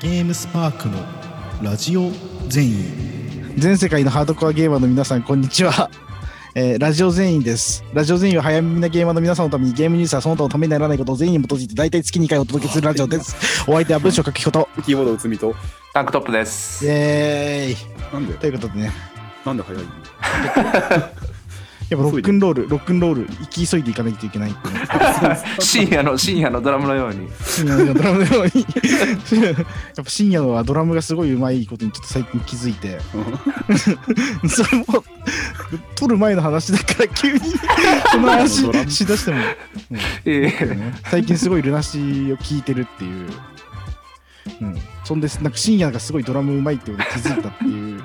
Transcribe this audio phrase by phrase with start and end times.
[0.00, 0.98] ゲームスパークの
[1.62, 2.10] ラジオ
[2.48, 5.90] 全員全世界のハードコアゲーマーの皆さん、こんにちは。
[6.54, 7.84] えーラジオ全員です。
[7.92, 13.36] ラジオ全員は早めなゲーマーの皆さんのためにゲームニュースやその他のためにならないことを全員に基づいて大体月2回お届けするラジオです。
[13.68, 14.68] お相手は文章書きこと。
[14.84, 15.54] キーボードうつみと。
[15.92, 16.84] タンクトップです。
[16.84, 18.34] イエーイなんで？
[18.34, 18.92] ということでね、
[19.44, 19.82] なんで早い
[21.90, 24.54] やっぱロックンロール、ロックンロール、行き急いでいかないといけない。
[25.58, 27.28] 深夜の深夜のドラムのように。
[27.42, 28.66] 深夜のドラムのように。
[29.42, 29.54] やっ
[29.96, 32.98] ぱ深夜のはドラムがすごいうまいことにちょっと最近気づいて、
[34.48, 35.04] それも、
[35.94, 37.40] 撮る前の話だから急に
[38.10, 39.38] その話しだしても。
[40.26, 43.28] え最近すごいルナシーを聴いてるっていう、
[44.60, 48.02] うん、そんでなんか深夜がすごいドラムうまいってことで気づいたっていう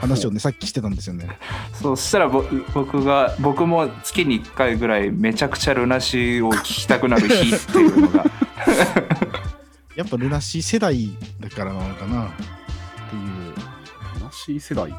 [0.00, 1.28] 話をねさっきしてたんですよね。
[1.72, 2.44] そしたらぼ
[2.74, 8.24] 僕が僕も月に1回ぐらいめちゃくちゃルナシーを聞きたくなる日っていうのが。
[9.96, 11.08] やっぱルナシー世代
[11.40, 12.26] だからなのかな。
[12.26, 12.30] っ
[13.10, 13.18] てい
[14.20, 14.24] う。
[14.24, 14.92] なし世代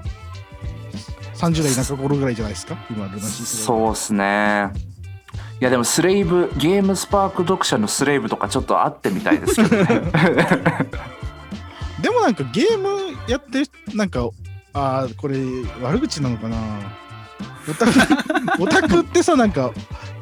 [1.35, 2.77] ？30代中頃ぐらいじゃないですか？
[2.89, 3.65] 今ルナシー世代。
[3.65, 4.71] そうっすね。
[5.61, 9.85] いやでもスレイブゲームスパーク読者のスレイブとかちょっと会ってみたいですけどね。
[12.01, 12.89] でもなんかゲーム
[13.27, 13.63] やって
[13.95, 14.27] なんか
[14.75, 15.37] あーこれ
[15.81, 16.57] 悪口なのかな？
[17.67, 17.91] オタク
[18.63, 19.71] オタクってさなんか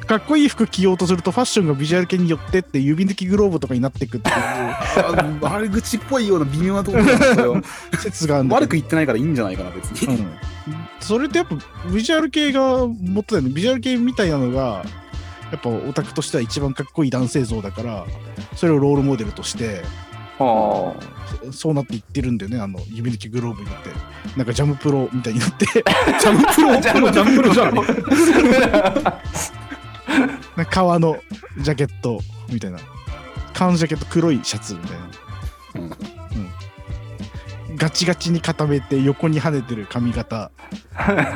[0.06, 4.36] かっこいい服着ようとするとファッションがビジュアル系によってって指抜きグローブとかになってくっていう。
[4.36, 4.78] あ
[5.42, 7.56] 悪口っぽいような微妙なところな んだけど。
[8.00, 10.32] 説が悪く言ってないからいいんじゃないかな別に、うん、
[11.00, 11.56] それってやっぱ
[11.90, 13.50] ビジュアル系が持ってたよね。
[13.50, 14.84] ビジュアル系みたいなのが
[15.50, 18.04] やっぱオタクとしては一番かっこいい男性像だから
[18.56, 19.82] それをロールモデルとして
[20.38, 20.94] は
[21.52, 23.90] そそうなっていってるんだよねあの指抜きグローブになって。
[24.36, 25.66] なんかジャムプロみたいになって。
[25.74, 26.76] ジャムプロ？
[26.80, 27.74] ジャムジャムプロじゃん。
[30.56, 31.16] か革の
[31.58, 32.78] ジャケットみたいな。
[33.52, 35.06] 缶ジャケット黒いシャツみたいな。
[37.70, 37.76] うん。
[37.76, 40.50] ガチガチに固めて横に跳ねてる髪型。
[40.92, 41.32] みたいな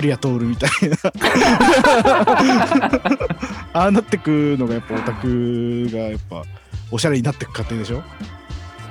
[0.00, 0.96] 古谷徹みたいな。
[3.72, 6.42] ああなってくのがやっぱオタクがやっぱ
[6.90, 8.02] おしゃれになってく過程でしょ？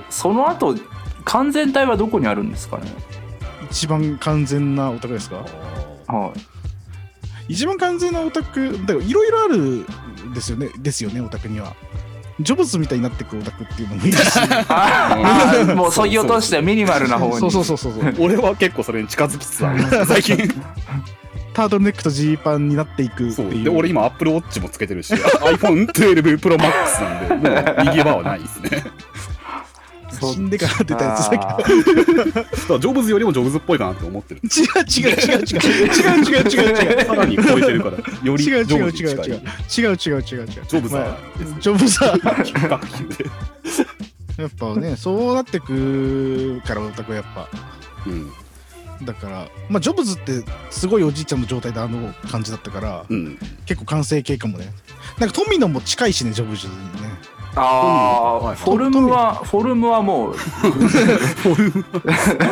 [0.09, 0.75] その後
[1.23, 2.83] 完全体はどこにあるんですかね？
[3.69, 5.45] 一番完全なオタクですか？
[6.07, 6.33] は
[7.49, 7.53] い。
[7.53, 9.85] 一番完全なオタクだからいろいろあるん
[10.33, 11.75] ですよねですよねオタクには
[12.39, 14.39] ジョブズみたいになってくオタクっていうのもいるし。
[15.75, 17.39] もうそぎ落としてミニマルな方に。
[17.39, 17.93] そうそうそうそう。
[17.93, 20.37] そう俺は結構それに近づきつつあります最近。
[21.53, 23.63] タートルネックとジーパンになっていくっていう。
[23.63, 28.83] で俺今 Apple Watch もつけてるし iPhone12 Pro Max なんでもう右側はないですね
[30.15, 32.25] 死んでから出たやつだあけど。
[32.25, 32.39] だか
[32.73, 34.41] らジョブズよりもジョブズっぽいかなって思ってる。
[34.43, 36.49] 違う違う違う違う違う違う。
[36.49, 37.97] 違う違う さらに超えてるから。
[38.23, 39.17] よりジ違う違うョブズ違うに
[39.67, 39.91] 近い違う。
[39.91, 41.39] 違う違う違う違うジョブザまあー。
[41.39, 42.43] ですねジョブザー。
[42.43, 43.29] 比較級で
[44.37, 47.47] やっぱねそうなってくからオタクはやっぱ。
[48.07, 48.31] うん
[49.03, 53.37] だからまあジョブズってすごいおじいちゃんの状態であの感じだったからうん。
[53.65, 54.73] 結構完成形かもね。
[55.19, 56.79] なんかトミノも近いしねジョブズにね。
[57.55, 58.55] あはい。
[58.55, 60.35] ーフォルムはフォルムはもう。
[60.35, 60.43] ト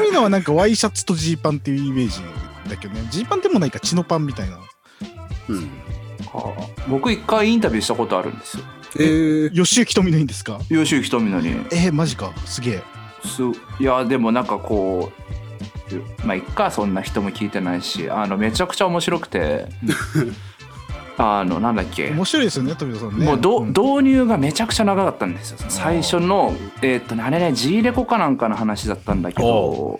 [0.02, 2.22] ミノはなんかワイシャツとジーパンっていうイメージ
[2.70, 3.08] だけどね。
[3.10, 4.60] ジーパンでもないかチノパンみたいな。
[5.50, 5.70] うん。
[6.34, 6.90] あー。
[6.90, 8.64] 僕一回インタビューしたことあるんですよ。
[8.98, 9.64] えー。
[9.64, 10.60] 吉行トミノいいんですか？
[10.70, 11.50] 吉行瞳のに。
[11.72, 12.32] えー、マジか。
[12.46, 12.84] すげえ。
[13.26, 13.42] す
[13.80, 15.34] いやでもなんかこう
[16.26, 19.68] まあいっかそんな人も聞いてないしあのめちゃくちゃ面白くて。
[21.16, 22.10] あのなんだっけ。
[22.10, 23.24] 面白いですよねトミノさんね。
[23.24, 23.68] もうど、ん。
[23.68, 25.58] 導入がめちゃくちゃ長かったんですよ。
[25.70, 30.00] 最初のえーっとねあれね G レコかなんかの話だったんだけど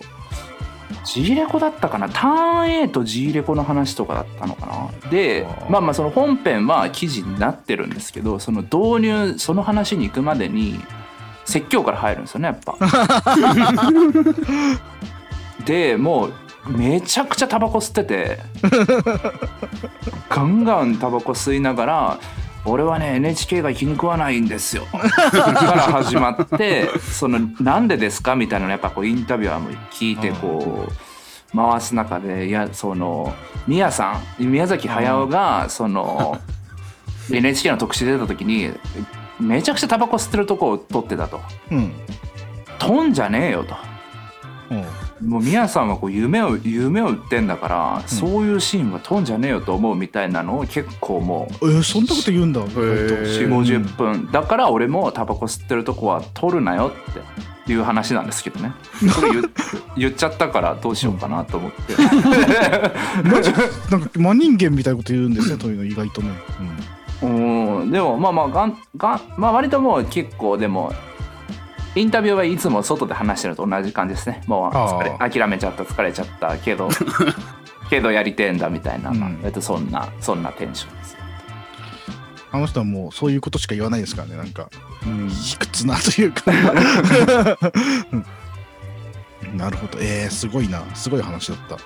[1.04, 2.08] G レコだったかな？
[2.08, 5.10] ターン A と G レコの話とかだったのかな？
[5.10, 10.80] でまあまあその本編は記事になってるんですけどその導入その話に行くまでに
[11.44, 12.76] 説教から入るんですよねやっぱ。
[15.66, 16.32] でもう
[16.70, 18.38] めちゃくちゃタバコ吸ってて
[20.28, 22.18] ガンガンタバコ吸いながら
[22.64, 33.32] 「俺はね NHK が気に食わないんですよ」から始まってその「なんでですか?」みたいなのやっぱこうインタビュアーも聞いてこう回す中でいやその
[33.66, 36.38] 宮さん宮崎駿がその
[37.30, 38.70] NHK の特集出た時に
[39.40, 41.40] めちゃくちゃタバコ吸ってるとこを撮ってたと。
[41.70, 41.92] うん
[42.78, 43.76] とんじゃねえよと。
[44.70, 45.28] うん。
[45.28, 54.30] もう宮さんはこう夢を夢を売ってんだから、そういうシーンはとんじゃねえよと思うみたいなのを結構もうえー、そんなこと言うんだ、意外とー4 5 0分。
[54.32, 56.92] だから俺もタバコ吸ってるとこは取るなよ
[57.62, 58.72] っていう話なんですけどね。
[59.12, 59.50] それ言
[59.96, 61.94] 言っちゃったからどうしようかなと思って。
[63.28, 63.52] マジ？
[63.90, 66.30] なんか真人間みたいなこと言うんですね、トミノ意外とね。
[67.22, 67.26] う
[67.84, 67.90] ん。
[67.90, 70.92] でもまあまあがんがんまあ割ともう結構でも
[71.94, 74.42] インタビューはいつも外で話してるのと同じ感じですね。
[74.46, 76.88] もう疲れあ諦めちゃった疲れちゃったけど
[77.90, 81.16] けどやりてえんだみたいな、まあうんそんなそんなテンションです。
[82.50, 84.68] あの人はもうそういうことしか言わないですからねなんか。
[85.06, 85.28] うん。
[85.28, 86.42] 卑屈なというか。
[88.12, 89.56] うん。
[89.56, 89.98] なるほど。
[90.00, 90.82] えー、すごいな。
[90.94, 91.76] すごい話だった。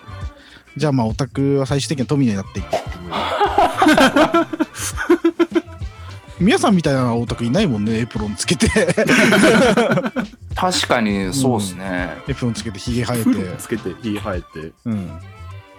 [0.77, 2.85] じゃあまあオタクは最終的には富になっていくっていう
[6.41, 8.69] 皆さんみたいなオタクいないもんねエプロンつけて。
[10.55, 13.57] 確かにそうですね、エプロンつけてひげ生えて。
[13.59, 14.73] つけて火生えて。
[14.85, 15.21] うん。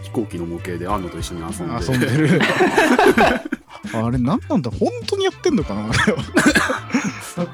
[0.01, 1.91] 飛行機の模型で安野と一緒に遊んで。
[1.91, 2.41] 遊んでる。
[3.93, 4.71] あれ何なんだ？
[4.71, 6.13] 本当にやってんのかなあれ。
[6.13, 7.47] は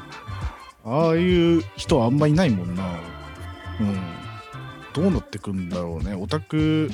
[1.07, 2.83] ああいう人はあんまいないもんな。
[3.79, 3.99] うん。
[4.93, 6.15] どうなってくんだろうね。
[6.15, 6.89] オタク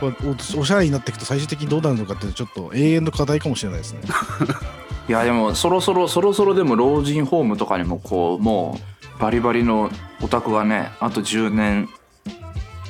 [0.00, 0.14] は
[0.56, 4.00] おおしゃれになっていくと最終的にどうなるのかっていうのはちょっと永遠の課題かもしれないですね
[5.08, 8.78] いやでもそろそろそろそろでも老人ホームとかにもこうも
[9.16, 9.90] うバリバリの
[10.22, 11.88] オタクがねあと10年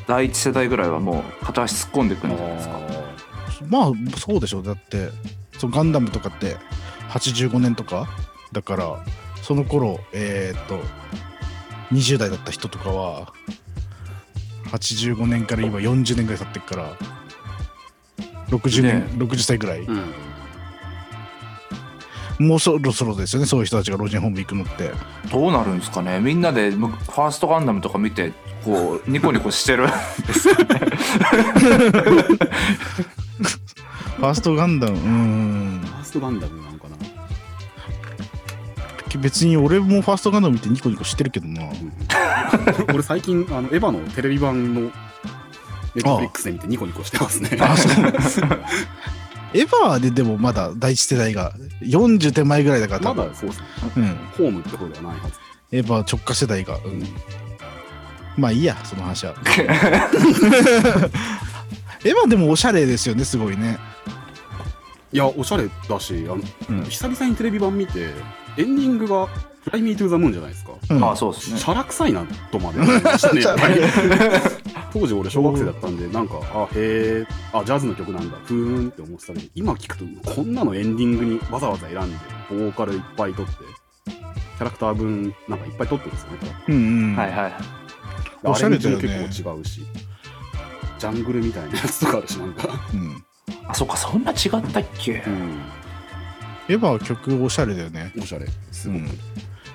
[0.06, 2.80] 第一世代ぐらいはもう片足突っ込んでくるんじゃないですか。
[3.68, 4.62] まあそうでしょう。
[4.64, 5.10] だって
[5.58, 6.56] そのガンダムとかって
[7.10, 8.08] 85年とか
[8.52, 9.04] だから
[9.42, 10.80] その頃えーっと
[11.92, 13.32] 20代だった人とかは
[14.72, 16.96] 85年から今40年ぐらい経ってるから
[18.48, 20.27] 60年、ね60歳ぐらい、うん
[22.38, 24.92] もうそろそろですよねそういう人たちが老人ホーム行くのって。
[25.30, 26.20] どうなるんですかね。
[26.20, 28.32] みんなでむファーストガンダムとか見て
[28.64, 29.88] こう ニコニコしてる。
[29.88, 29.90] ん
[30.26, 30.80] ですかね。
[34.18, 35.80] ファーストガンダムうーん。
[35.84, 36.96] ファーストガンダムなのかな、
[39.20, 41.62] 別に俺もファーストガンダム見てニコニコしてるけどな。
[41.62, 41.92] うん。
[42.94, 44.90] 俺最近あのエヴァのテレビ版のネ
[45.96, 47.50] ットフリックスで見てニコニコしてますね。
[47.60, 47.88] あそ
[48.42, 48.48] う
[49.54, 51.52] エヴァででもまだ第一世代が
[51.82, 53.66] 40手前ぐらいだから多分、まだそうですね。
[53.96, 55.34] うん、ホームってことではないはず。
[55.72, 57.04] エヴァ直下世代が、うん。
[58.36, 59.34] まあいいやその話は。
[62.04, 63.78] エヴァでもおしゃれですよねすごいね、
[65.12, 66.40] いやおしゃれだしあの
[66.70, 66.84] うん。
[66.84, 68.10] 久々にテレビ版見て
[68.56, 69.28] エンディングが
[69.68, 70.72] 「フライミートゥーザムーンじゃないですか。
[70.90, 71.04] うん。
[71.04, 71.58] あそうですね。
[71.58, 72.80] シャラ臭いなとまで。
[72.80, 73.80] 思いましたねやっぱり。
[74.92, 78.38] 当時俺小学生だったんでなんかあへえあジャズの曲なんだ。
[78.44, 82.18] ふーんって思ってたけど今聞くとこんなのエンディングにわざわざ選んで
[82.48, 83.58] ボーカルいっぱい取って
[84.06, 86.38] キャラクター分なんかいっぱい取ってるんですよね。
[86.68, 87.16] うんうん。
[87.16, 87.52] はいはい
[88.44, 89.08] おしゃれだよね。
[89.08, 89.82] アレンジも結構違うし
[90.98, 93.24] ジャングルみたいなやつとかあるしなんか、うん。
[93.66, 94.38] あそっかそんな違っ
[94.72, 95.22] たっけ？
[95.26, 95.60] うん、
[96.68, 98.12] エヴァは曲おしゃれだよね。
[98.18, 98.46] おしゃれ。
[98.72, 99.02] すごく、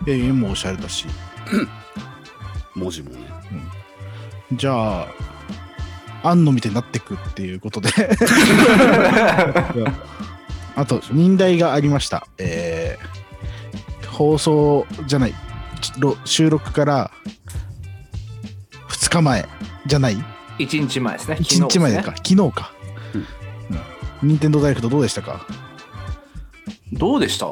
[0.08, 1.06] 絵絵もおしゃれだし。
[2.76, 3.18] 文字もね。
[4.54, 5.08] じゃあ
[6.24, 7.90] 安野みたいになってくっていうことで。
[10.76, 12.28] あと忍耐がありました。
[12.38, 13.24] えー
[14.14, 15.34] 放送じゃない。
[15.98, 17.10] ろ収録から
[18.90, 19.50] 2日前
[19.88, 20.18] じゃない
[20.60, 21.38] ？1日前ですね。
[21.40, 22.12] 1日前昨か。
[22.14, 22.38] 日ですね。
[22.38, 22.72] 昨日か。
[24.22, 24.30] うん。
[24.30, 25.48] 任天堂ダイレクトどうでしたか？
[26.92, 27.48] どうでした？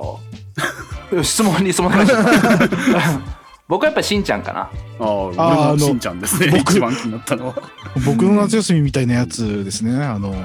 [1.24, 2.72] 質問に質問がちゃった
[3.68, 4.70] 僕はやっぱしんちゃんかな。
[5.00, 6.52] ああしんちゃんですね。
[6.52, 7.56] 僕一番気になったのは。
[8.06, 10.04] 僕の夏休みみたいなやつですね。
[10.04, 10.36] あの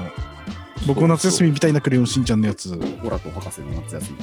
[0.87, 2.71] 僕の夏休みみたいなクレヨンしんちゃんのやつ。
[3.03, 4.17] オラと博士の夏休み。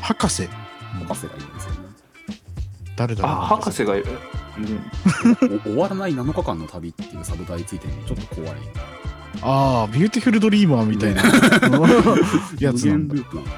[0.00, 0.48] 博士？
[0.48, 1.78] 博士がいるんですよね。
[2.96, 3.32] 誰だろう？
[3.32, 4.06] あ博士がいる。
[5.62, 8.02] 終わらない7日間の旅っていうサブタイついてるの。
[8.04, 8.52] ちょっと怖い。
[9.42, 11.22] ああビューティフルドリーマーみたいな。
[12.58, 13.14] やつなんだ。
[13.14, 13.36] 無限ループ。
[13.36, 13.48] なの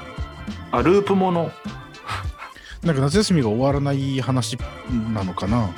[0.71, 1.51] あループもの
[2.85, 4.57] なんか夏休みが終わらない話
[5.11, 5.69] なのかな。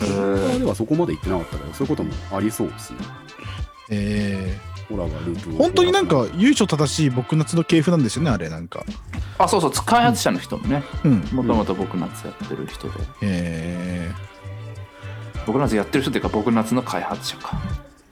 [0.00, 0.58] えー。
[0.60, 2.98] ではそこまで行ってなかったからそういうこともありそうですね。
[3.90, 4.56] え
[4.90, 8.84] オラがループ本当になんか由緒正しい僕夏の系譜なんですよねあれなんか。
[9.38, 10.84] あそうそう開発者の人もね。
[11.04, 11.20] うん。
[11.32, 12.94] もともと僕夏やってる人で。
[13.22, 14.12] え
[15.44, 17.60] 僕夏やってる人っていうか僕夏の開発者か。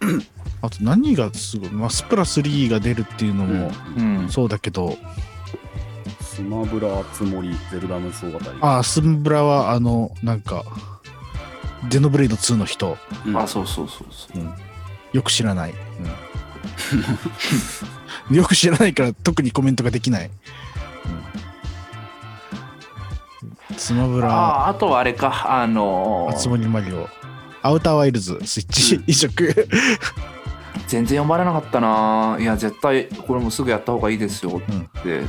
[0.00, 0.26] ー、
[0.62, 4.28] あと何がすごい、まあ、スプラ3が出るっていうのもうん。
[4.28, 4.98] そうだけど、
[6.36, 10.64] スマブラつもりゼルダ無双語ああスンブラはあのなんか
[11.88, 12.98] デノブレイド2の人。
[13.24, 13.36] うん。
[13.38, 14.42] あそうそうそうそう。
[15.12, 15.74] よく知らない、
[18.30, 18.36] うん。
[18.36, 20.30] よく知らないから特にコメントができない、
[23.70, 23.78] うん。
[23.78, 24.30] スマブラ。
[24.30, 25.60] ああとはあれか。
[25.62, 27.08] あのーあつ森マリオ
[27.62, 29.02] アウターワイルズスイッチ。
[29.06, 29.68] 移植。
[30.86, 34.88] 全然読まれなかったないや絶対これもすぐやった方がいいですようん。
[34.98, 35.22] って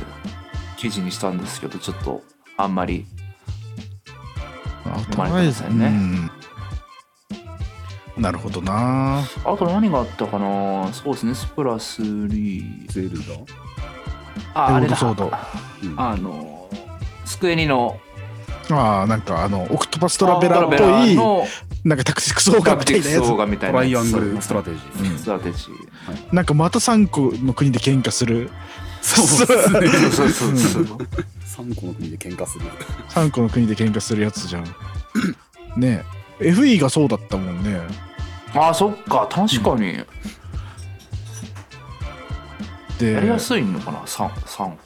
[0.78, 2.22] 記事にしたんですけどちょっと
[2.56, 3.04] あんまり
[4.84, 5.86] 生まれてませんね。
[8.16, 8.22] うん。
[8.22, 9.24] なるほどな。
[9.44, 10.92] あと何があったかな？
[10.92, 11.34] そうですね。
[11.34, 13.34] スプラ3ゼルダ？
[14.54, 14.96] ああれだ。
[14.96, 15.30] ソード。
[15.96, 16.70] あの
[17.24, 17.98] スクエニの
[18.70, 21.16] ああなんかあのオクトパストラベラーっぽい
[21.84, 23.22] なんかタクティクスオーガみたいなやつ。
[23.22, 25.18] なトライアングルストラテジー。
[25.18, 26.34] ストラテジー。
[26.34, 28.50] なんかまた3個の国で喧嘩する
[29.00, 29.88] そうですね。
[30.10, 30.98] そうそうそうそう
[31.64, 32.64] 3個の国で喧嘩する。
[33.10, 34.64] 3個の国で喧嘩するやつじゃん。
[35.76, 36.04] ね
[36.40, 36.50] え。
[36.52, 37.80] FE がそうだったもんね。
[38.54, 39.28] あそっか。
[39.30, 40.04] 確かに。
[42.98, 44.02] でやりやすいのかな？
[44.06, 44.76] 三三。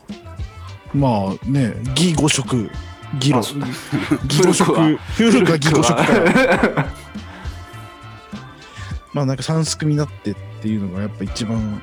[0.95, 2.71] まあね義5色。
[3.14, 4.75] 義ロ義5色。
[5.14, 6.87] 古義5色か
[9.12, 11.83] まあなんか3すくみになってっていうのがやっぱ一番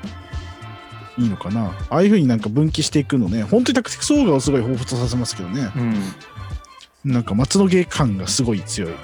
[1.20, 1.76] いいのかな？
[1.90, 3.42] ああいうふうになんか分岐していくのね。
[3.42, 5.70] 本当にタクティクスオーガをすごい彷彿とさせますけどね。
[5.76, 7.12] うん。
[7.12, 8.94] なんか松の芸感がすごい強い。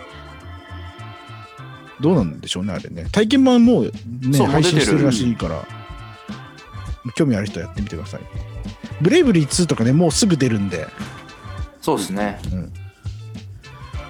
[2.01, 3.07] どうなんでしょうねあれね。
[3.13, 3.93] 体験版もうね
[4.33, 4.87] そう配信もう出てる。
[4.87, 5.67] してるらしいから。
[7.15, 8.21] 興味ある人はやってみてください。
[9.01, 10.89] ブレイブリー2とかねもうすぐ出るんで。
[11.81, 12.41] そうですね。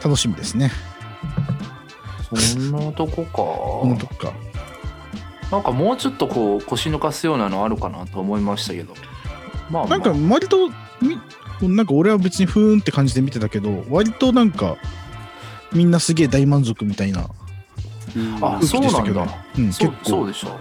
[0.02, 0.70] 楽しみですね。
[2.30, 3.32] そんなとこか。
[3.32, 4.32] このとこか
[5.50, 8.94] なんかもうちょっとこう腰抜かすようなのあるかなと思いましたけど。
[9.70, 11.18] まあ、まあ、なんか割とみ
[11.68, 14.76] なんか俺は別にふーんって感じで見てたけど割となんか
[15.72, 17.28] みんなすげえ大満足みたいな、
[18.40, 19.14] あ空気でしたけど。
[19.14, 19.44] そうなんだ。
[19.58, 20.10] うん、そう結構。
[20.10, 20.60] そうでしょ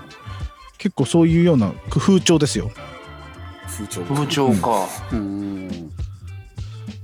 [0.77, 2.72] 結構そういうような風潮ですよ。
[3.68, 4.04] 風潮。
[4.04, 5.92] 風潮か、うん。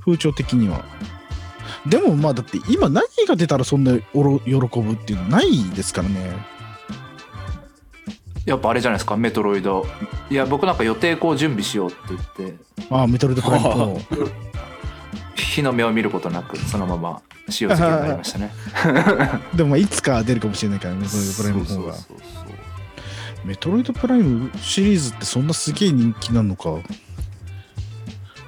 [0.05, 0.83] 風潮的には。
[1.87, 6.31] でもまあだって今何が出たらそんなおろ喜ぶっていうのないですからね
[8.45, 9.15] やっぱあれじゃないですか？
[9.17, 9.85] メトロイド。
[10.29, 12.55] いや僕なんか予定こう準備しようって言って。
[12.89, 13.99] ああメトロイドプライムと
[15.35, 18.51] 日の目を見ることなくそのまま使用できるようになりましたね。
[19.53, 21.95] でもまあいつか出るかもしれないからメトロイドプライムの方が。
[23.43, 26.75] メトロイドプライムシリーズってそんなすげえ人気なのか。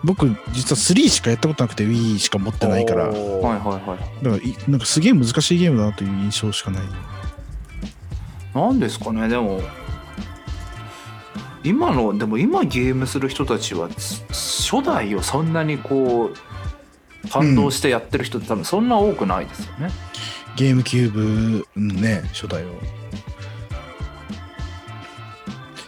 [0.03, 3.05] 僕実は3しかやったことなくて Wii しか持ってないから。
[3.05, 4.25] はいはいはい。
[4.25, 6.83] らいなんかすげえ難しいゲームだなという印象しかない。
[8.53, 9.27] なんですかね？
[9.29, 9.61] でも
[11.63, 19.89] 今のでも今ゲームする人たちはつ初代をそんなにこう感動してやってる人って多分そんな多くないですよね、
[20.57, 22.67] ゲームキューブのね初代を。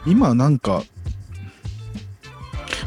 [0.06, 0.84] 今なんか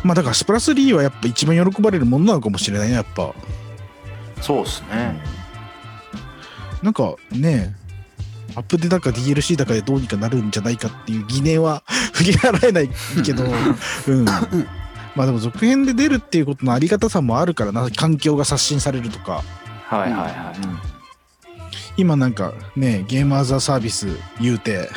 [0.04, 3.34] まあだからスプラス3はやっぱ一番喜ばれるものなのかもしれないねやっぱ。
[4.40, 5.20] そうですね。
[6.82, 7.74] なんかね
[8.54, 11.82] アップデだか DLC だかでどうにかなるんじゃないかっていう疑念は
[12.18, 12.90] 振り払えない
[13.24, 14.24] けどうん。
[15.14, 19.42] まあでも続編で出るっていうことのありがたさもあるからな環境が刷新されるとか。
[19.86, 20.32] はいはいはい、
[21.96, 24.06] 今なんかねゲームアザーサービス
[24.38, 24.90] 言うて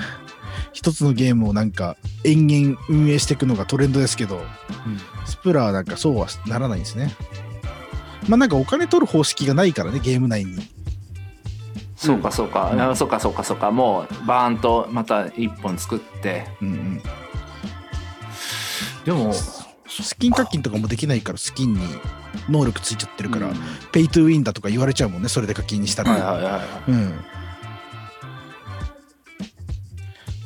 [0.73, 4.41] 一つのゲームをなんか延々運営していくのがトレンドですけど
[5.25, 7.15] スプラはなんかそうはならないんですね。
[8.27, 10.55] まあなんかお金取る方式がないからねゲーム内に
[12.01, 12.81] そうかそうか、うん。
[12.81, 13.69] あそうかそうかそうか。
[13.69, 16.47] もうバーンとまた一本作って。
[16.59, 17.01] うんうん。
[19.05, 21.81] でもスキン課金とかもできないからスキンに
[22.49, 23.55] 能力ついちゃってるから、うん。
[23.91, 26.91] ペイトゥーウィンだとか言われちゃうもんねそれで課金にしたら、はいはいはい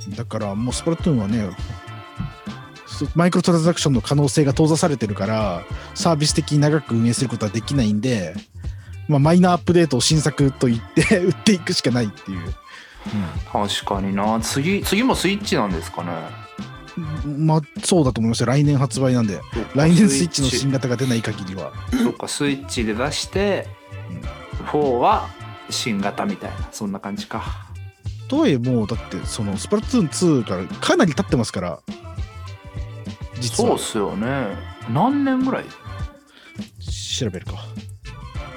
[0.09, 0.15] うん。
[0.15, 1.49] だからもうスプラトゥーンはね
[2.85, 8.35] そマイクロトランザクションの可能性が閉ざされてるからサービス的に長く運営することはできないんで、
[9.07, 12.53] まあ、マイナーアップデートを新作と言って 売っていくしかないっていう、
[13.51, 14.39] 確かにな。
[14.41, 16.11] 次次もスイッチなんですかね？
[17.25, 17.45] うん。
[17.45, 18.47] まあそうだと思いますよ。
[18.47, 19.39] 来年発売なんで。
[19.75, 21.71] 来年スイッチの新型が出ない限りは。
[21.91, 23.67] そっかスイッチで出して、
[24.71, 25.27] 4は
[25.69, 26.69] 新型みたいな。
[26.71, 27.43] そんな感じか。
[28.27, 31.79] とはいえもうだってそのスプラトゥーン2からかなり経ってますから。
[33.39, 33.69] 実は。
[33.69, 34.47] そうっすよね。
[34.89, 35.65] 何年ぐらい？
[37.19, 37.53] 調べるか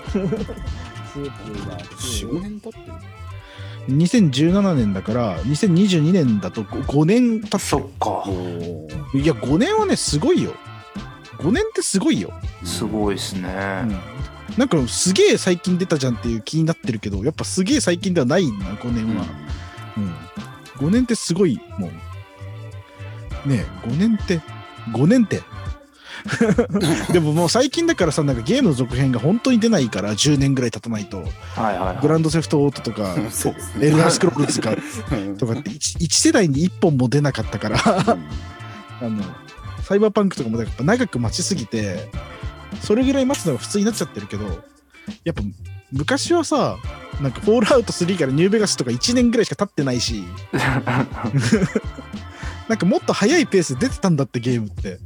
[0.08, 2.84] 45年経ってる
[3.88, 8.24] 2017年だから2022年だと 5, 年経そっか。
[9.14, 10.54] いや5年はねすごいよ。
[11.38, 12.32] 5年ってすごいよ、
[12.64, 13.86] すごいっすね、
[14.58, 19.24] なんかすげえ最近出たじゃんっていう気になってるけどやっぱすげえ最近ではないな5年は、
[19.96, 20.12] うん。
[20.88, 21.90] 5年ってすごいもう
[23.48, 24.40] ねえ5年って
[24.92, 25.42] 5年って
[27.12, 31.18] でももう最近だからさなんかゲームの続編が本当に出ないから10年ぐらい経たないと。
[31.18, 31.28] はい
[31.64, 31.98] はいはい。
[32.00, 33.14] グランドセフトオートとか
[33.80, 34.76] エルダースクロールズとか
[35.12, 35.36] うん。
[35.36, 37.78] とかって 1, 世代に1本も出なかったから。
[39.00, 39.22] あの
[39.84, 42.10] サイバーパンクとかもやっぱ長く待ちすぎて
[42.82, 44.62] それぐらい待つのが普通になっちゃってるけど
[45.24, 45.42] やっぱ
[45.92, 46.76] 昔はさ
[47.20, 50.22] なんか、フォールアウト3からニューベガスとか1年ぐらいしか経ってないし、
[52.68, 54.98] なんかもっと早いペースで出てたんだってゲームって。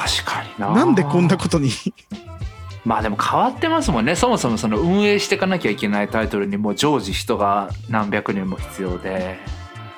[0.00, 1.70] 確かにななんでこんなことに？
[2.84, 9.38] まあでも変わってますもんねそもそもその運営していかなきゃいけないタイトルにもう常時人が何百人も必要で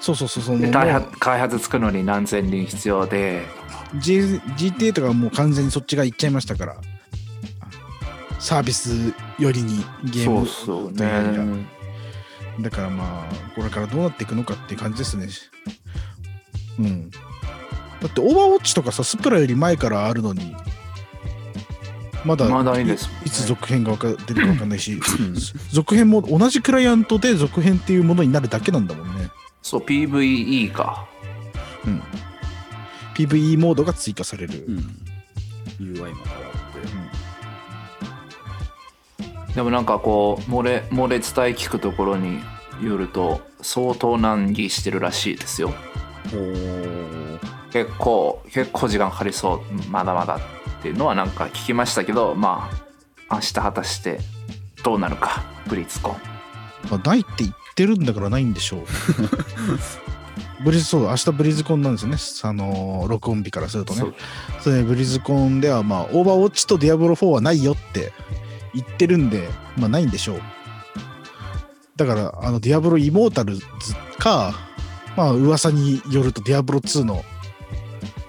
[0.01, 0.71] そうそうそうそう。
[0.73, 3.47] 開発開発作るのに何千人必要で
[4.01, 6.77] G GTA とかはもう完全にそっちが行っちゃいましたから。
[8.41, 11.65] サービスよりにゲームそうそうね
[12.61, 15.29] だからまあ、これからどうなっていくのかっていう感じですね。
[16.79, 17.11] うん。
[18.03, 20.55] だって、オーバーウォッチとかさ、スプラより前からあるのに、
[22.25, 25.01] まだ、まだいいですいつ続編がわか出るかわかんないし、
[25.73, 29.31] 続編も同じクライアントで続編っていうものになるだけなんだもんね。
[29.63, 31.07] そう PVE か
[31.87, 32.03] うん。
[33.15, 34.65] PVE モードが追加される。
[34.69, 34.77] うん。
[35.81, 36.17] UI も変わっ
[39.49, 39.55] て。
[39.55, 41.23] でもなんかこう漏れ漏れ伝え
[41.57, 42.41] 聞くところに
[42.83, 45.75] よると相当難儀してるらしいですよ
[47.73, 52.71] 結構結構時間かかりそうまだまだっていうのはなんか聞きましたけどま
[53.29, 54.19] あ明日果たして
[54.85, 56.33] どうなるかブリッツコン
[56.91, 58.81] まあ、ないって言ってるんだからないんでしょう。
[60.65, 64.13] ブリズそう明日ブリズコンなんですよね、あのー録音日からするとね。
[64.61, 68.13] それでブリズコンでは、まあ、オーバーウォッチとディアブロ4はないよって
[68.75, 70.43] 言ってるんで、まあ、ないんでしょう。
[71.97, 73.65] だから、あの、ディアブロイモータルズ
[74.19, 74.55] か、
[75.17, 77.23] まあ、噂によるとディアブロ2の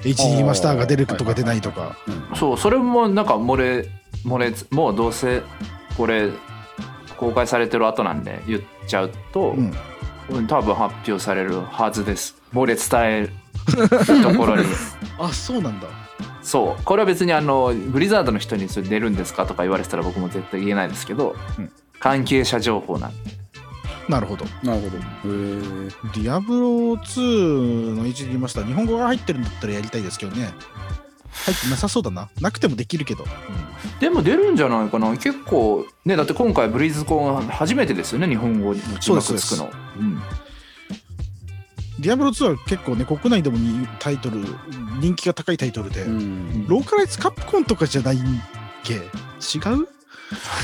[0.02, 1.98] HD リマスターが出るとか出ないとか。
[2.08, 3.88] うんそうそれもなんか漏れ
[4.26, 5.44] 漏れもうどうせ
[5.98, 6.30] これ
[7.18, 9.74] 公開されてる後なんで言っちゃうと、うん。
[10.30, 13.30] うん多分発表されるはずです漏れ伝え
[13.76, 14.64] るところに
[15.20, 15.88] あ、そうなんだ。
[16.42, 23.32] そうこれは別にあのブリザードの人にそれ出るんですかとか言われてたら僕も絶対言えないですけど、うん関係者情報なんで
[24.10, 24.46] なるほど。
[24.64, 24.98] なるほど。
[24.98, 30.54] ディアブロ2の HD リマスター、日本語が入ってるんだったらやりたいですけどね。
[31.46, 32.30] 入ってなさそうだな。
[32.42, 33.26] なくてもできるけど。
[34.00, 40.22] でも出るんじゃないかな結構ねだって今回ブリーズコン初めてですよね日本語に字幕つくのうん
[42.00, 44.44] ディアブロ2は結構ね、国内でもにタイトル、
[45.00, 46.68] 人気が高いタイトルで、うん。
[46.68, 48.42] ローカライズカプコンとかじゃないん
[48.84, 49.88] け違う？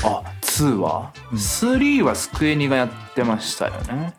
[0.04, 1.38] あ2は、うん。
[1.38, 4.14] 3はスクエニがやってましたよね。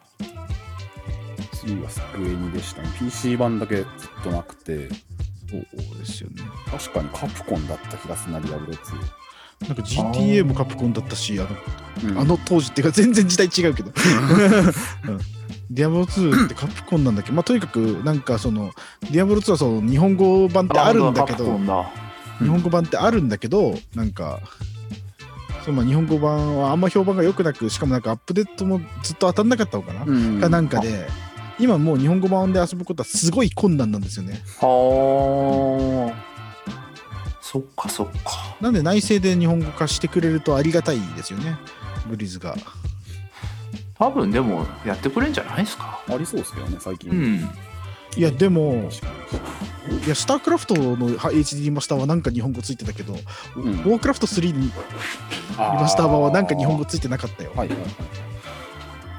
[1.54, 2.90] 3はスクエニでしたね。
[3.00, 3.86] PC 版だけずっ
[4.24, 4.90] となくて、
[5.50, 6.44] そうですよね。
[6.70, 8.78] 確かにカプコンだった気がするな、ディアブロ
[9.68, 12.12] なんか GTA もカプコンだったし、あの2。
[12.12, 12.20] うん。
[12.20, 13.92] あの当時っていうか全然時代違うけど。
[15.08, 15.20] うん。
[15.70, 17.32] ディアブロ2ってカプコンなんだっけ？
[17.32, 18.72] まあとにかくなんかその
[19.12, 21.60] ディアブロ2はその日本語版ってあるんだけど。
[22.40, 24.40] 日本語版ってあるんだけどなんか
[25.63, 30.39] そうまあ日本語版はあんま評判が良くなくしかもなんかアップデートもずっと当たんなかったのかな、うん。
[30.41, 31.08] かなんかで
[31.60, 34.41] 今もう日本語版で遊ぶことはすごい困難なんですよね。
[34.60, 36.32] はあ。
[37.41, 38.56] そっかそっか。
[38.62, 41.58] なんで内政で日本語化してくれるとありがたいですよね。
[42.08, 42.56] ブリズが。
[44.00, 46.02] 多分でもやってくれんじゃないですか？
[46.08, 47.12] ありそうですけどね、最近。
[47.12, 47.50] うん。
[48.17, 48.89] いやでも
[50.06, 53.18] いやスタークラフトのは HD リマスターはなんか日本語ついてたけど、ん。
[53.18, 54.72] ウォークラフト3にリ
[55.58, 57.52] マスター版はなんか日本語ついてなかったよ。
[57.56, 57.90] はいはいはい。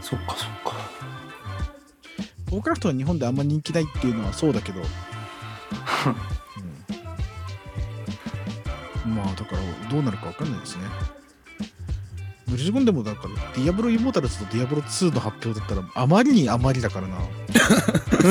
[0.00, 0.72] そっかそっか。
[2.50, 4.80] ウォークラフトは日本であんま人気ないっていうのはそうだけど、
[9.04, 9.14] うん。
[9.14, 10.84] まあだからどうなるかわかんないですね
[12.48, 17.18] ブリズコンでもだからディアブロイモータルズとディアブロ2の発表だったらあまりにあまりだからな。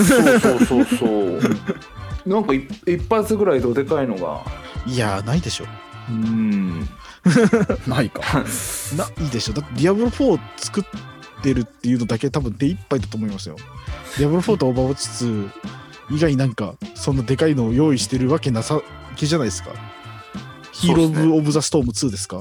[0.04, 1.40] そうそうそうそう。
[2.26, 4.44] なんか一一発ぐらいどでかいのが。
[4.86, 5.66] いやーないでしょ。
[6.10, 6.82] うん。
[7.88, 8.22] ないか。
[8.98, 9.54] ないいでしょ。
[9.54, 10.84] だってディアブロ4作っ
[11.42, 13.56] てるっていうのだけ多分手一杯だと思いますよ。
[14.18, 15.50] ディアブロ4とオーバーウォッチ2
[16.16, 18.82] 以外なんかそんなでかいのを用意してるわけなさ
[19.16, 19.72] げじゃないですか。
[20.72, 22.40] ヒーロー・オブ・オブ・ザ・ストーム2ですか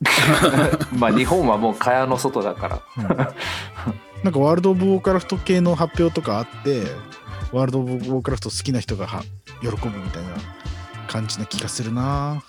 [0.96, 2.82] まあ日本はもう蚊帳の外だから。
[4.22, 6.82] なんかワールド・オブ・ウォークラフト系の発表とかあって
[7.52, 9.22] ワールド・オブ・ウォークラフト好きな人がは
[9.60, 10.30] 喜ぶみたいな
[11.06, 12.42] 感じな気がするな。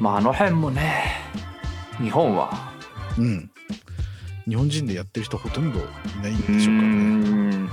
[0.00, 1.04] まああの辺もね
[1.98, 2.50] 日本は。
[3.18, 3.50] うん。
[4.48, 5.82] 日本人でやってる人ほとんどい
[6.22, 7.70] ないんうでしょうからねん。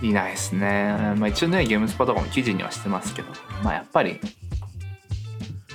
[0.00, 1.14] いないですね。
[1.16, 3.28] まあ一応ねゲームスパとかも記事にはしてますけど。
[3.64, 4.20] まあやっぱり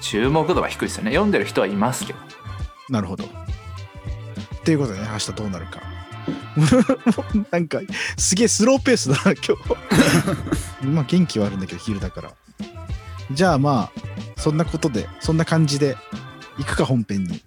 [0.03, 2.19] 注目度は低いですよね読んでる人はいますけど
[2.89, 3.23] なるほど。
[3.23, 3.27] っ
[4.63, 5.81] ていうことでね、明日どうなるか。
[7.51, 7.79] なんか、
[8.17, 9.57] すげえスローペースだな、今
[10.81, 10.85] 日。
[10.85, 12.31] まあ、元気はあるんだけど、昼だから。
[13.31, 14.01] じゃあまあ、
[14.39, 15.97] そんなことで、そんな感じで、
[16.57, 17.41] 行くか、本編に。